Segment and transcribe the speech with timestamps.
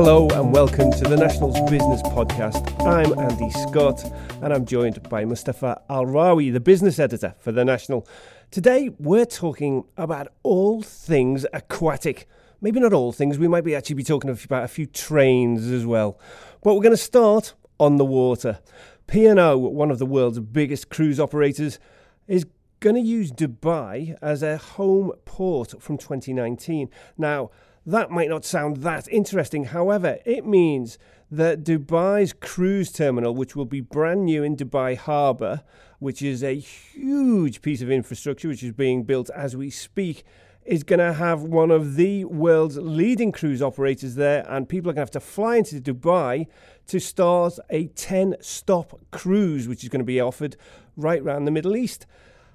[0.00, 2.86] Hello and welcome to the Nationals Business Podcast.
[2.86, 4.04] I'm Andy Scott
[4.44, 8.06] and I'm joined by Mustafa Al Rawi, the business editor for The National.
[8.52, 12.28] Today we're talking about all things aquatic.
[12.60, 15.84] Maybe not all things, we might be actually be talking about a few trains as
[15.84, 16.20] well.
[16.62, 18.60] But we're going to start on the water.
[19.08, 21.80] P&O, one of the world's biggest cruise operators,
[22.28, 22.46] is
[22.78, 26.88] going to use Dubai as a home port from 2019.
[27.16, 27.50] Now,
[27.88, 29.64] that might not sound that interesting.
[29.64, 30.98] However, it means
[31.30, 35.62] that Dubai's cruise terminal, which will be brand new in Dubai Harbour,
[35.98, 40.22] which is a huge piece of infrastructure which is being built as we speak,
[40.66, 44.92] is going to have one of the world's leading cruise operators there, and people are
[44.92, 46.46] going to have to fly into Dubai
[46.88, 50.56] to start a 10 stop cruise, which is going to be offered
[50.94, 52.06] right around the Middle East.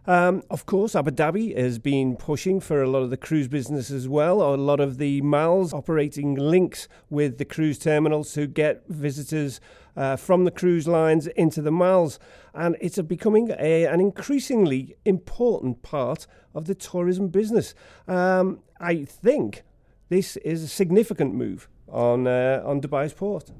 [0.05, 3.89] Um, of course, Abu Dhabi has been pushing for a lot of the cruise business
[3.89, 8.85] as well, a lot of the MALs operating links with the cruise terminals to get
[8.89, 9.61] visitors
[9.95, 12.19] uh, from the cruise lines into the MALs.
[12.53, 17.73] And it's becoming a, an increasingly important part of the tourism business.
[18.05, 19.63] Um, I think
[20.09, 23.51] this is a significant move on, uh, on Dubai's port.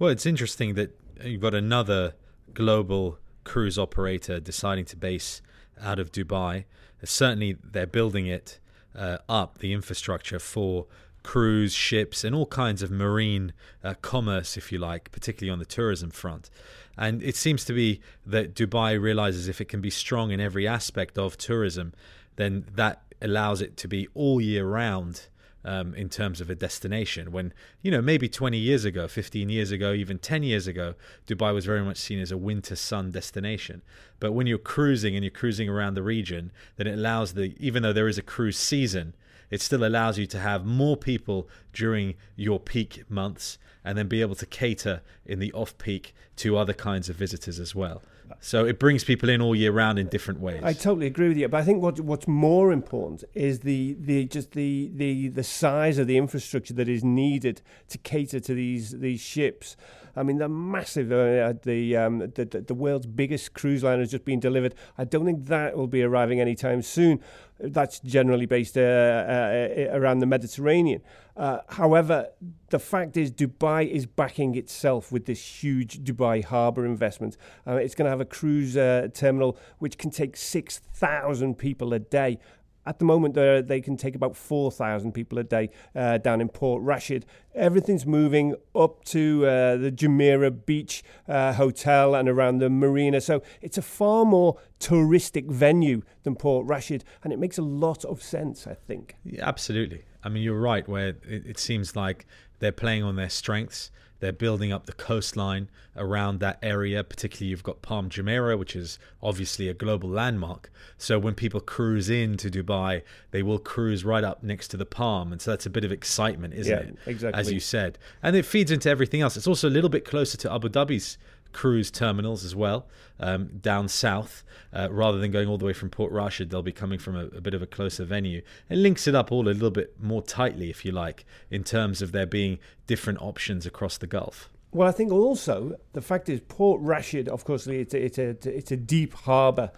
[0.00, 2.14] Well, it's interesting that you've got another
[2.52, 5.40] global cruise operator deciding to base
[5.80, 6.64] out of Dubai.
[7.04, 8.58] Certainly, they're building it
[8.94, 10.86] uh, up, the infrastructure for
[11.22, 13.52] cruise ships and all kinds of marine
[13.84, 16.50] uh, commerce, if you like, particularly on the tourism front.
[16.96, 20.66] And it seems to be that Dubai realizes if it can be strong in every
[20.66, 21.92] aspect of tourism,
[22.36, 25.28] then that allows it to be all year round
[25.66, 27.32] um, in terms of a destination.
[27.32, 30.94] When, you know, maybe 20 years ago, 15 years ago, even 10 years ago,
[31.26, 33.82] Dubai was very much seen as a winter sun destination.
[34.20, 37.82] But when you're cruising and you're cruising around the region, then it allows the, even
[37.82, 39.14] though there is a cruise season,
[39.50, 44.20] it still allows you to have more people during your peak months and then be
[44.20, 48.02] able to cater in the off peak to other kinds of visitors as well.
[48.40, 50.60] So it brings people in all year round in different ways.
[50.62, 54.24] I totally agree with you, but I think what what's more important is the, the
[54.24, 58.98] just the, the the size of the infrastructure that is needed to cater to these
[58.98, 59.76] these ships.
[60.16, 61.12] I mean, they're massive.
[61.12, 64.74] Uh, the, um, the the world's biggest cruise line has just been delivered.
[64.96, 67.20] I don't think that will be arriving anytime soon.
[67.60, 71.02] That's generally based uh, uh, around the Mediterranean.
[71.36, 72.28] Uh, however,
[72.70, 77.36] the fact is, Dubai is backing itself with this huge Dubai harbour investment.
[77.66, 81.98] Uh, it's going to have a cruise uh, terminal which can take 6,000 people a
[81.98, 82.38] day.
[82.86, 86.82] At the moment, they can take about 4,000 people a day uh, down in Port
[86.82, 87.26] Rashid.
[87.54, 93.20] Everything's moving up to uh, the Jumeirah Beach uh, Hotel and around the marina.
[93.20, 98.04] So it's a far more touristic venue than Port Rashid, and it makes a lot
[98.04, 99.16] of sense, I think.
[99.24, 100.04] Yeah, absolutely.
[100.22, 102.26] I mean, you're right, where it, it seems like
[102.58, 103.90] they're playing on their strengths.
[104.20, 107.04] They're building up the coastline around that area.
[107.04, 110.70] Particularly, you've got Palm Jumeirah, which is obviously a global landmark.
[110.98, 115.32] So when people cruise into Dubai, they will cruise right up next to the Palm,
[115.32, 116.96] and so that's a bit of excitement, isn't yeah, it?
[117.06, 117.98] Exactly, as you said.
[118.22, 119.36] And it feeds into everything else.
[119.36, 121.18] It's also a little bit closer to Abu Dhabi's
[121.56, 122.86] cruise terminals as well
[123.18, 124.44] um, down south
[124.74, 127.24] uh, rather than going all the way from Port Rashid they'll be coming from a,
[127.28, 128.42] a, bit of a closer venue.
[128.68, 132.02] It links it up all a little bit more tightly if you like in terms
[132.02, 134.50] of there being different options across the Gulf.
[134.70, 138.36] Well I think also the fact is Port Rashid of course it's a, it's a,
[138.44, 139.70] it's a deep harbour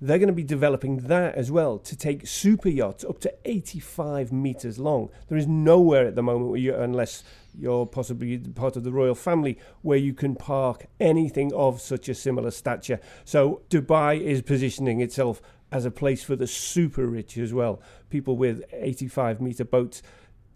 [0.00, 4.32] they're going to be developing that as well to take super yachts up to 85
[4.32, 5.10] meters long.
[5.28, 7.24] There is nowhere at the moment you, unless
[7.58, 12.14] you're possibly part of the royal family, where you can park anything of such a
[12.14, 13.00] similar stature.
[13.24, 15.42] So Dubai is positioning itself
[15.72, 17.82] as a place for the super rich as well.
[18.08, 20.02] People with 85 meter boats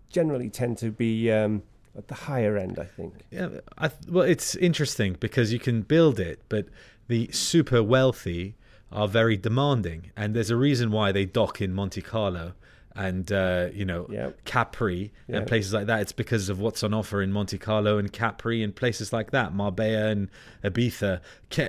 [0.09, 1.31] generally tend to be.
[1.31, 1.63] Um,
[1.95, 3.17] at the higher end, I think.
[3.31, 6.69] Yeah, I, well, it's interesting because you can build it, but
[7.09, 8.55] the super wealthy
[8.93, 12.55] are very demanding, and there's a reason why they dock in Monte Carlo
[12.95, 14.45] and uh, you know yep.
[14.45, 15.39] Capri yep.
[15.39, 16.01] and places like that.
[16.01, 19.55] It's because of what's on offer in Monte Carlo and Capri and places like that,
[19.55, 20.29] Marbella and
[20.63, 21.21] Ibiza.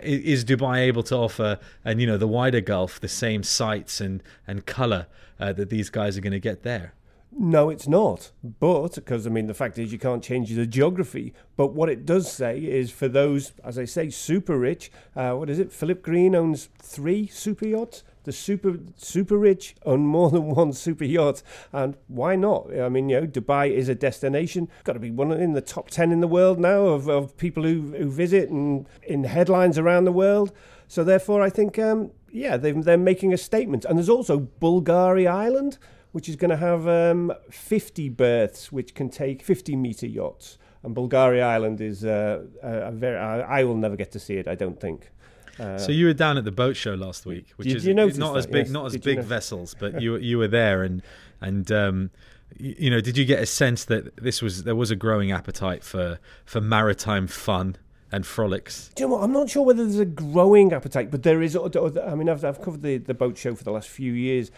[0.04, 4.22] Is Dubai able to offer and you know the wider Gulf the same sights and
[4.48, 5.08] and color
[5.40, 6.94] uh, that these guys are going to get there?
[7.38, 8.32] No, it's not.
[8.44, 11.34] But, because I mean, the fact is you can't change the geography.
[11.56, 15.50] But what it does say is for those, as I say, super rich, uh, what
[15.50, 15.72] is it?
[15.72, 18.04] Philip Green owns three super yachts.
[18.24, 21.44] The super super rich own more than one super yacht,
[21.74, 22.74] and why not?
[22.74, 24.70] I mean, you know, Dubai is a destination.
[24.86, 27.64] Got to be one in the top ten in the world now of, of people
[27.64, 30.54] who who visit and in headlines around the world.
[30.88, 33.84] So therefore, I think, um, yeah, they, they're making a statement.
[33.84, 35.78] And there's also Bulgari Island
[36.14, 40.58] which is going to have um, 50 berths, which can take 50 meter yachts.
[40.84, 43.18] and Bulgari Island is uh, a, a very.
[43.18, 44.48] I, I will never get to see it.
[44.48, 45.12] I don't think.
[45.60, 48.40] Uh, so you were down at the boat show last week, which is not that?
[48.40, 48.70] as big, Yes.
[48.70, 51.02] not as Did big vessels, but you you were there, and
[51.42, 52.10] and um,
[52.58, 55.32] you, you know, did you get a sense that this was there was a growing
[55.32, 57.76] appetite for for maritime fun
[58.12, 58.90] and frolics?
[58.96, 59.24] Do you know what?
[59.24, 61.56] I'm not sure whether there's a growing appetite, but there is.
[61.56, 64.52] I mean, I've, I've covered the, the boat show for the last few years.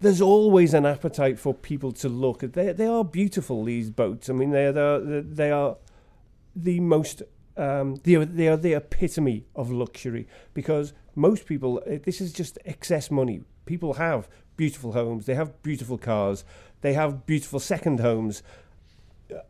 [0.00, 2.40] There's always an appetite for people to look.
[2.40, 3.64] They they are beautiful.
[3.64, 4.28] These boats.
[4.28, 5.76] I mean, they are the, they are
[6.54, 7.22] the most.
[7.56, 11.82] Um, they are they are the epitome of luxury because most people.
[11.86, 13.42] eh, This is just excess money.
[13.64, 15.24] People have beautiful homes.
[15.24, 16.44] They have beautiful cars.
[16.82, 18.42] They have beautiful second homes.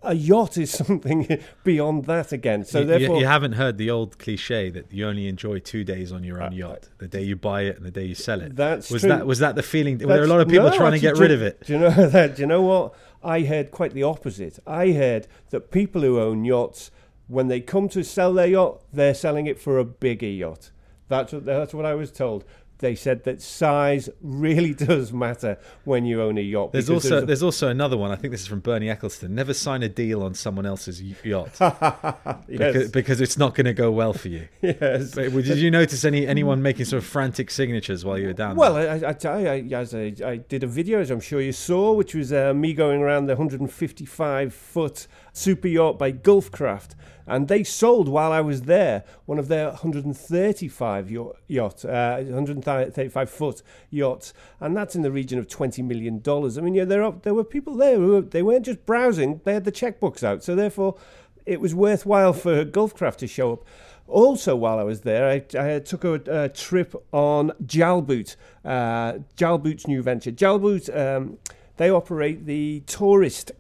[0.03, 2.65] A yacht is something beyond that again.
[2.65, 6.13] So you, therefore, you haven't heard the old cliche that you only enjoy two days
[6.13, 8.41] on your own Uh, yacht: the day you buy it and the day you sell
[8.41, 8.57] it.
[8.57, 9.11] That's was true.
[9.11, 9.99] that was that the feeling?
[9.99, 11.61] Were there a lot of people no, trying to get do- rid of it?
[11.67, 12.37] Do you know that?
[12.37, 12.95] Do you know what?
[13.23, 14.59] I heard quite the opposite.
[14.67, 16.91] I heard that people who own yachts,
[17.27, 20.71] when they come to sell their yacht, they're selling it for a bigger yacht.
[21.09, 22.45] That's what, that's what I was told.
[22.79, 26.73] They said that size really does matter when you own a yacht.
[26.73, 28.11] There's because also a- there's also another one.
[28.11, 29.31] I think this is from Bernie Ecclestone.
[29.31, 33.73] Never sign a deal on someone else's yacht because, yes, because it's not going to
[33.73, 34.49] go well for you.
[34.63, 35.15] yes.
[35.15, 38.57] But did you notice any anyone making sort of frantic signatures while you were down
[38.57, 38.91] Well, there?
[39.07, 41.53] I, I, tell you, I, as I, I did a video, as I'm sure you
[41.53, 46.91] saw, which was uh, me going around the 155 foot super yacht by Gulfcraft,
[47.27, 53.63] and they sold while I was there one of their 135 yacht, uh, 135 foot
[53.91, 56.57] yachts, and that's in the region of 20 million dollars.
[56.57, 59.55] I mean, yeah, there are, there were people there who they weren't just browsing; they
[59.55, 60.97] had the checkbooks out, so therefore
[61.45, 63.65] it was worthwhile for Gulfcraft to show up.
[64.09, 69.89] Also, while I was there, I, I took a, a trip on Jalboot, uh, Jalboot's
[69.89, 70.31] new venture.
[70.31, 71.39] Jalboot, um,
[71.77, 73.51] they operate the tourist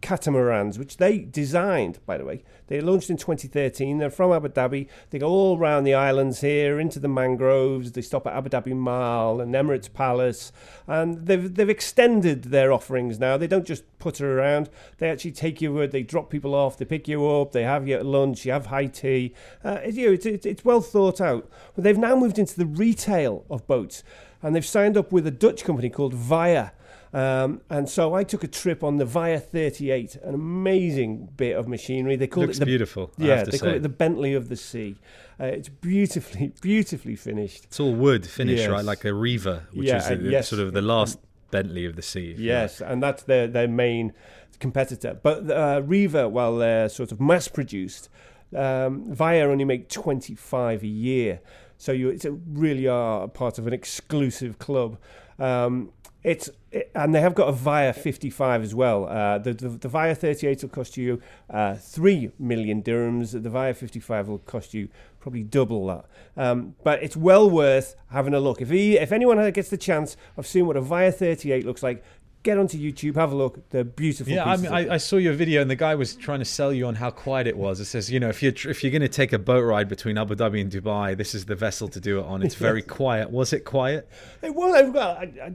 [0.00, 2.44] catamarans, which they designed, by the way.
[2.68, 3.98] They launched in 2013.
[3.98, 4.86] They're from Abu Dhabi.
[5.10, 7.92] They go all around the islands here, into the mangroves.
[7.92, 10.52] They stop at Abu Dhabi Mall and Emirates Palace.
[10.86, 13.36] And they've, they've extended their offerings now.
[13.36, 14.70] They don't just put her around.
[14.98, 17.96] They actually take you, they drop people off, they pick you up, they have you
[17.96, 19.34] at lunch, you have high tea.
[19.64, 21.50] Uh, it's, you know, it's, it's, it's well thought out.
[21.74, 24.04] But they've now moved into the retail of boats.
[24.42, 26.70] And they've signed up with a Dutch company called Wajer.
[27.12, 31.66] Um, and so I took a trip on the Wajer 38, an amazing bit of
[31.66, 32.16] machinery.
[32.16, 33.12] They call Looks it the beautiful.
[33.16, 34.96] Yeah, they call it the Bentley of the sea.
[35.40, 37.64] Uh, it's beautifully, beautifully finished.
[37.64, 38.68] It's all wood finish, Yes.
[38.70, 38.84] right?
[38.84, 40.48] Like a Riva, which Yeah, is the, yes.
[40.48, 41.18] sort of the last
[41.50, 42.34] Bentley of the sea.
[42.36, 44.12] Yes, and that's their their main
[44.60, 45.18] competitor.
[45.22, 48.10] But uh, Riva, while they're sort of mass produced,
[48.54, 51.40] um, Wajer only make twenty five a year.
[51.78, 54.98] So you it's a, really are part of an exclusive club.
[55.38, 55.92] Um,
[56.24, 59.08] it's it, and they have got a Wajer 55 as well.
[59.08, 63.32] Uh, the, the the Wajer 38 will cost you uh, three million dirhams.
[63.32, 64.88] The Wajer 55 will cost you
[65.20, 66.04] probably double that.
[66.36, 68.60] Um, but it's well worth having a look.
[68.60, 72.02] If he, if anyone gets the chance of seeing what a Wajer 38 looks like,
[72.48, 73.68] get onto YouTube, have a look.
[73.70, 74.32] They're beautiful.
[74.32, 76.72] Yeah, I mean, I, I saw your video, and the guy was trying to sell
[76.72, 77.78] you on how quiet it was.
[77.78, 80.16] It says, you know, if you're if you're going to take a boat ride between
[80.16, 82.42] Abu Dhabi and Dubai, this is the vessel to do it on.
[82.42, 83.30] It's very quiet.
[83.30, 84.08] Was it quiet?
[84.40, 85.54] Hey, Well, I, I,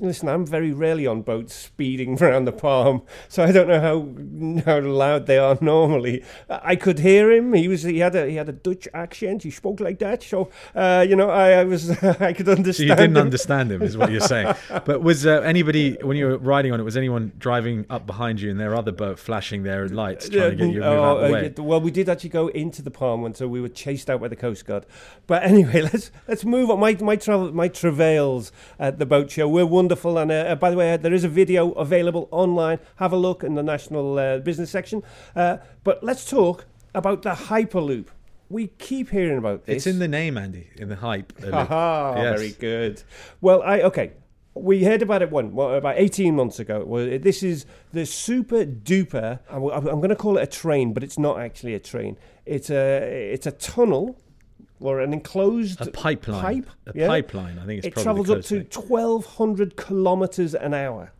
[0.00, 3.96] listen, I'm very rarely on boats speeding around the palm, so I don't know how
[4.64, 6.24] how loud they are normally.
[6.48, 7.52] I could hear him.
[7.52, 9.42] He was he had a he had a Dutch accent.
[9.42, 11.90] He spoke like that, so uh, you know I, I was
[12.28, 12.76] I could understand.
[12.76, 13.28] So you didn't him.
[13.28, 14.54] understand him, is what you're saying.
[14.84, 16.82] But was uh, anybody when you were riding on it?
[16.82, 20.56] Was anyone driving up behind you in their other boat, flashing their lights, trying to
[20.56, 21.54] get you to move out the uh, way?
[21.58, 24.28] well, we did actually go into the palm one, so we were chased out by
[24.28, 24.86] the coast guard.
[25.26, 26.80] But anyway, let's let's move on.
[26.80, 30.76] My my travel my travails at the boat show were wonderful, and uh, by the
[30.76, 32.78] way, uh, there is a video available online.
[32.96, 35.02] Have a look in the national uh, business section.
[35.34, 38.06] Uh, but let's talk about the hyperloop.
[38.50, 39.76] We keep hearing about this.
[39.76, 41.32] It's in the name, Andy, in the hype.
[41.42, 41.50] uh.
[41.52, 42.38] Aha, Yes.
[42.38, 43.02] very good.
[43.40, 44.12] Well, I okay.
[44.60, 46.84] We heard about it one well, about eighteen months ago.
[46.84, 49.40] Well, this is the super duper.
[49.48, 52.16] I'm, I'm going to call it a train, but it's not actually a train.
[52.46, 54.18] It's a it's a tunnel
[54.80, 56.42] or an enclosed A pipeline.
[56.62, 56.70] pipe.
[56.86, 57.06] A yeah?
[57.06, 61.12] pipeline, I think it's It travels up to twelve hundred kilometers an hour,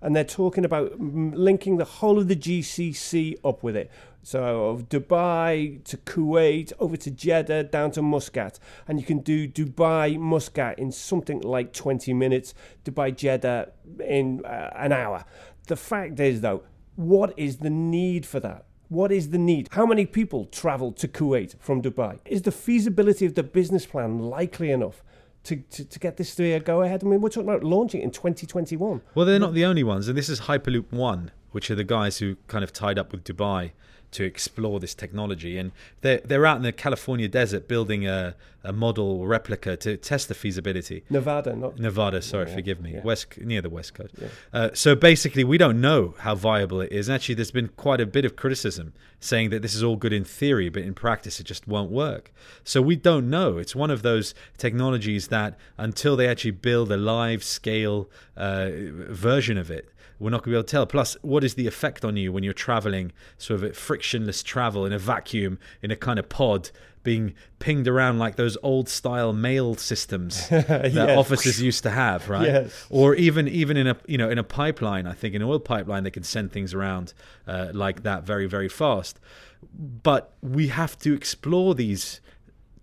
[0.00, 3.90] and they're talking about linking the whole of the GCC up with it.
[4.26, 9.46] So of Dubai to Kuwait, over to Jeddah, down to Muscat, and you can do
[9.46, 12.52] Dubai Muscat in something like twenty minutes.
[12.84, 13.70] Dubai Jeddah
[14.04, 15.24] in uh, an hour.
[15.68, 16.64] The fact is, though,
[16.96, 18.66] what is the need for that?
[18.88, 19.68] What is the need?
[19.70, 22.18] How many people travel to Kuwait from Dubai?
[22.24, 25.04] Is the feasibility of the business plan likely enough
[25.44, 27.04] to, to, to get this to go ahead?
[27.04, 29.02] I mean, we're talking about launching it in 2021.
[29.14, 32.18] Well, they're not the only ones, and this is Hyperloop One, which are the guys
[32.18, 33.70] who kind of tied up with Dubai
[34.16, 35.56] to explore this technology.
[35.60, 35.72] And
[36.02, 40.34] they're they're out in the California desert building a, a model replica to test the
[40.34, 41.02] feasibility.
[41.08, 43.02] Nevada, not Nevada, sorry, Yeah, forgive me, yeah.
[43.02, 44.14] west near the west coast.
[44.20, 44.28] Yeah.
[44.52, 47.08] Uh, so basically, we don't know how viable it is.
[47.08, 50.12] And actually, there's been quite a bit of criticism saying that this is all good
[50.12, 52.24] in theory, but in practice, it just won't work.
[52.64, 53.56] So we don't know.
[53.56, 58.68] It's one of those technologies that until they actually build a live scale uh,
[59.26, 59.88] version of it.
[60.18, 60.86] We're not going to be able to tell.
[60.86, 64.92] Plus, what is the effect on you when you're traveling, sort of frictionless travel in
[64.92, 66.70] a vacuum, in a kind of pod,
[67.02, 71.16] being pinged around like those old style mail systems that Yes.
[71.18, 72.46] offices used to have, right?
[72.46, 72.86] Yes.
[72.90, 75.60] Or even even in a you know in a pipeline, I think in an oil
[75.60, 77.12] pipeline they can send things around
[77.46, 79.20] uh, like that very very fast.
[79.72, 82.20] But we have to explore these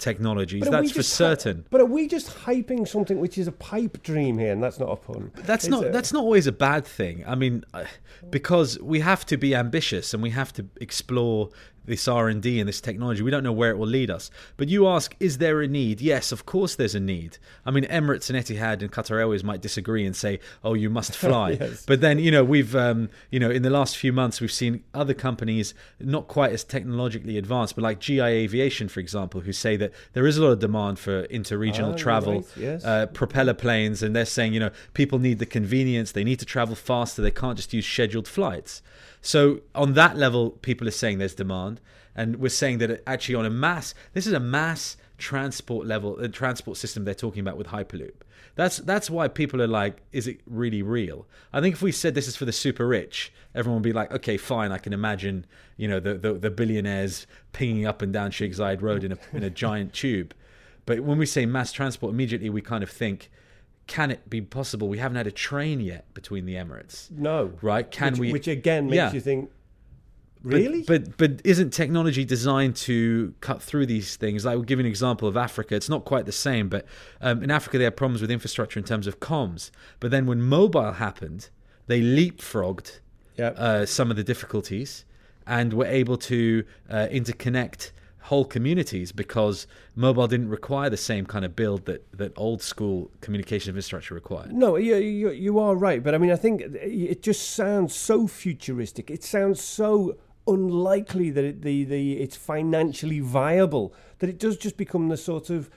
[0.03, 0.65] technologies.
[0.65, 1.65] But are we That's for certain.
[1.71, 4.51] but are we just hyping something which is a pipe dream here?
[4.51, 5.31] And that's not a pun.
[5.35, 5.93] That's not it?
[5.93, 7.23] that's not always a bad thing.
[7.25, 7.85] I mean, uh,
[8.29, 11.49] because we have to be ambitious and we have to explore
[11.85, 13.21] this R and D and this technology.
[13.23, 14.31] We don't know where it will lead us.
[14.57, 16.01] But you ask, is there a need?
[16.01, 17.37] Yes, of course there's a need.
[17.65, 21.15] I mean, Emirates and Etihad and Qatar Airways might disagree and say, "Oh, you must
[21.25, 21.85] fly." Yes.
[21.85, 24.83] But then you know we've um, you know in the last few months we've seen
[24.93, 29.75] other companies not quite as technologically advanced, but like GI Aviation, for example, who say
[29.77, 32.85] that there is a lot of demand for interregional Ah, travel right, yes.
[32.85, 36.45] uh, propeller planes, and they're saying, you know, people need the convenience, they need to
[36.45, 38.81] travel faster, they can't just use scheduled flights.
[39.23, 41.79] So, on that level, people are saying there's demand,
[42.13, 46.27] and we're saying that actually on a mass, this is a mass transport level, the
[46.27, 48.15] transport system they're talking about with Hyperloop.
[48.55, 51.25] That's that's why people are like, is it really real?
[51.53, 54.11] I think if we said this is for the super rich, everyone would be like,
[54.11, 55.45] okay, fine, I can imagine,
[55.77, 59.43] you know, the the, the billionaires pinging up and down Zayed Road in a in
[59.43, 60.33] a giant tube.
[60.85, 63.31] But when we say mass transport, immediately we kind of think,
[63.87, 64.87] can it be possible?
[64.87, 67.53] We haven't had a train yet between the Emirates, No.
[67.61, 67.89] right?
[67.89, 68.31] Can which, we?
[68.31, 69.11] Which again makes Yeah.
[69.11, 69.51] you think,
[70.41, 70.83] really?
[70.83, 74.45] But, but isn't technology designed to cut through these things?
[74.45, 75.75] Like we'll give you an example of Africa.
[75.75, 76.85] It's not quite the same, but
[77.21, 79.71] um, in Africa they have problems with infrastructure in terms of comms.
[79.99, 81.49] But then when mobile happened,
[81.87, 82.99] they leapfrogged
[83.37, 83.47] yeah.
[83.49, 85.05] uh, some of the difficulties
[85.45, 87.91] and were able to uh, interconnect
[88.23, 93.11] whole communities because mobile didn't require the same kind of build that, that old school
[93.19, 94.53] communication infrastructure required.
[94.53, 98.27] No, you, you you are right, but I mean, I think it just sounds so
[98.27, 99.11] futuristic.
[99.11, 100.15] It sounds so
[100.47, 105.49] unlikely that it, the the it's financially viable that it does just become the sort
[105.49, 105.69] of.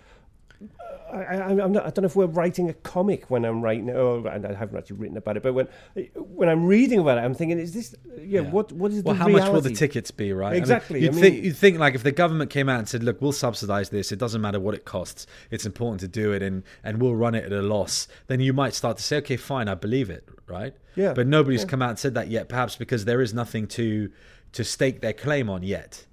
[1.13, 3.91] I, I, I'm not, I don't know if we're writing a comic when I'm writing.
[3.91, 5.69] Oh, and I haven't actually written about it, but when
[6.15, 7.95] when I'm reading about it, I'm thinking, is this?
[8.19, 8.51] Yeah, Yeah.
[8.51, 9.09] what what is the?
[9.09, 9.45] Well, how reality?
[9.47, 10.49] much will the tickets be, right?
[10.49, 12.79] I mean, Exactly, you'd, I think, mean- you'd think, like, if the government came out
[12.81, 14.11] and said, "Look, we'll subsidize this.
[14.13, 15.27] It doesn't matter what it costs.
[15.51, 18.53] It's important to do it, and and we'll run it at a loss." Then you
[18.53, 20.75] might start to say, "Okay, fine, I believe it." Right?
[20.95, 21.67] Yeah, But nobody's yeah.
[21.69, 22.49] come out and said that yet.
[22.49, 24.11] Perhaps because there is nothing to
[24.53, 26.07] to stake their claim on yet.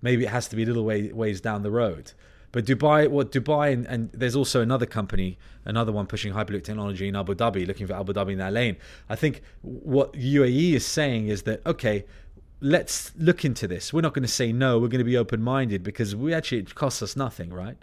[0.00, 2.12] Maybe it has to be a little way, ways down the road.
[2.52, 7.08] But Dubai, what Dubai, and, and there's also another company, another one pushing Hyperloop technology
[7.08, 8.76] in Abu Dhabi, looking for Abu Dhabi in that lane.
[9.08, 12.04] I think what UAE is saying is that okay,
[12.60, 13.92] let's look into this.
[13.92, 14.78] We're not going to say no.
[14.78, 17.78] We're going to be open-minded because we actually it costs us nothing, right?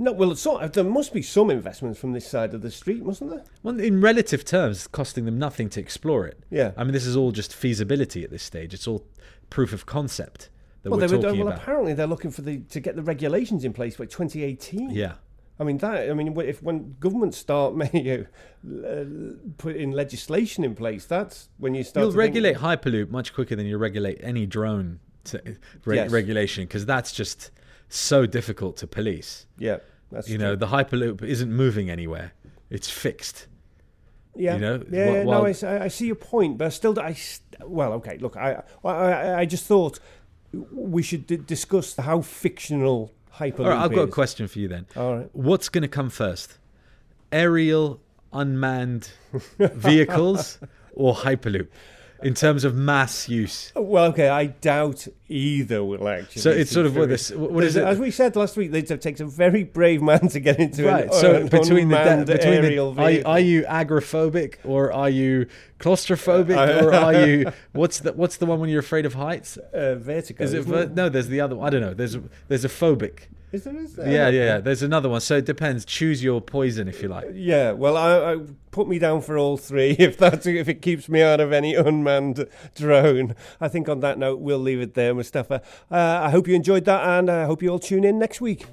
[0.00, 3.04] No, well, it's sort there must be some investments from this side of the street,
[3.04, 3.44] mustn't there?
[3.62, 6.38] Well, in relative terms, costing them nothing to explore it.
[6.50, 6.72] Yeah.
[6.76, 8.74] I mean, this is all just feasibility at this stage.
[8.74, 9.04] It's all
[9.50, 10.50] proof of concept
[10.88, 11.60] that well, we're they were, talking well, about.
[11.62, 14.90] apparently they're looking for the to get the regulations in place by 2018.
[14.90, 15.14] Yeah.
[15.60, 16.08] I mean that.
[16.08, 19.04] I mean, if when governments start maybe uh,
[19.56, 22.02] putting legislation in place, that's when you start.
[22.04, 25.42] You'll to think- regulate Hyperloop much quicker than you regulate any drone to,
[25.84, 26.10] re- Yes.
[26.10, 27.50] regulation because that's just
[27.88, 29.46] so difficult to police.
[29.58, 29.78] yeah,
[30.12, 30.46] that's You true.
[30.46, 32.32] know, the Hyperloop isn't moving anywhere;
[32.70, 33.48] it's fixed.
[34.36, 35.10] Yeah, you know, yeah.
[35.10, 37.16] wh- yeah, while- no, I see your point, but I still, I
[37.66, 38.18] well, okay.
[38.18, 39.98] Look, I, I, I- I just thought
[40.52, 44.68] we should d- discuss how fictional hyperloop All right, I've got a question for you
[44.68, 44.86] then.
[44.96, 45.30] All right.
[45.32, 46.58] What's going to come first?
[47.30, 48.00] Aerial
[48.32, 49.10] unmanned
[49.58, 50.58] vehicles
[50.94, 51.68] or Hyperloop
[52.22, 53.72] in terms of mass use?
[53.76, 56.42] Well, okay, I doubt either will actually.
[56.42, 57.84] So it's sort of what this- what is it?
[57.84, 61.04] As we said last week, it takes a very brave man to get into Right.
[61.04, 65.46] an, So an between the between aerial the, are, are you agoraphobic or are you
[65.80, 69.56] claustrophobic Uh, or are you what's the what's the one when you're afraid of heights?
[69.74, 70.42] uh, vertigo?
[70.44, 71.08] Is it ver- no?
[71.08, 71.66] There's the other one.
[71.66, 71.94] I don't know.
[71.94, 72.16] There's
[72.48, 73.20] there's a phobic.
[73.50, 73.74] Is there?
[73.78, 74.06] Is there?
[74.10, 74.58] Yeah, yeah, yeah.
[74.60, 75.22] There's another one.
[75.22, 75.86] So it depends.
[75.86, 77.28] Choose your poison if you like.
[77.32, 78.36] Yeah, well, I, I
[78.72, 81.74] put me down for all three if that's if it keeps me out of any
[81.74, 83.34] unmanned drone.
[83.58, 85.60] I think on that note, we'll leave it there, Mustafa.
[85.90, 88.64] Uh, I hope you enjoyed that, and I hope you all tune in next week.